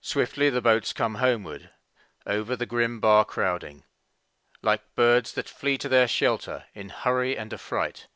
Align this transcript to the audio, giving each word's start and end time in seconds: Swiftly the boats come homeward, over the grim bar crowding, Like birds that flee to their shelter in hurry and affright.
Swiftly 0.00 0.48
the 0.48 0.62
boats 0.62 0.94
come 0.94 1.16
homeward, 1.16 1.68
over 2.24 2.56
the 2.56 2.64
grim 2.64 2.98
bar 2.98 3.26
crowding, 3.26 3.84
Like 4.62 4.94
birds 4.94 5.34
that 5.34 5.50
flee 5.50 5.76
to 5.76 5.88
their 5.90 6.08
shelter 6.08 6.64
in 6.72 6.88
hurry 6.88 7.36
and 7.36 7.52
affright. 7.52 8.08